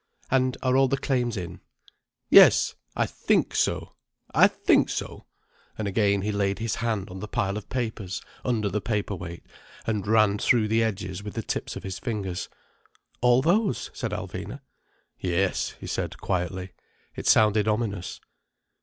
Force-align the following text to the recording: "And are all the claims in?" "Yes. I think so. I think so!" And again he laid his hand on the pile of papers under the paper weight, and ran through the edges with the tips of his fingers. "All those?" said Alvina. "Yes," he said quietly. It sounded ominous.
"And 0.31 0.57
are 0.63 0.75
all 0.75 0.87
the 0.87 0.97
claims 0.97 1.37
in?" 1.37 1.61
"Yes. 2.27 2.73
I 2.95 3.05
think 3.05 3.53
so. 3.53 3.93
I 4.33 4.47
think 4.47 4.89
so!" 4.89 5.25
And 5.77 5.87
again 5.87 6.23
he 6.23 6.31
laid 6.31 6.57
his 6.57 6.77
hand 6.77 7.07
on 7.11 7.19
the 7.19 7.27
pile 7.27 7.55
of 7.55 7.69
papers 7.69 8.19
under 8.43 8.67
the 8.67 8.81
paper 8.81 9.13
weight, 9.15 9.43
and 9.85 10.07
ran 10.07 10.39
through 10.39 10.69
the 10.69 10.81
edges 10.81 11.21
with 11.21 11.35
the 11.35 11.43
tips 11.43 11.75
of 11.75 11.83
his 11.83 11.99
fingers. 11.99 12.49
"All 13.21 13.43
those?" 13.43 13.91
said 13.93 14.09
Alvina. 14.09 14.61
"Yes," 15.19 15.75
he 15.79 15.85
said 15.85 16.19
quietly. 16.19 16.71
It 17.15 17.27
sounded 17.27 17.67
ominous. 17.67 18.19